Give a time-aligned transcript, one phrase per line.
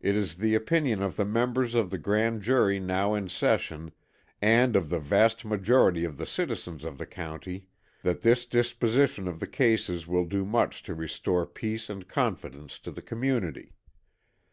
[0.00, 3.90] It is the opinion of the members of the grand jury now in session,
[4.40, 7.66] and of the vast majority of the citizens of the county,
[8.04, 12.92] that this disposition of the cases will do much to restore peace and confidence to
[12.92, 13.72] the community.